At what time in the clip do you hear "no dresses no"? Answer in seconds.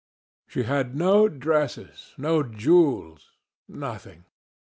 0.95-2.41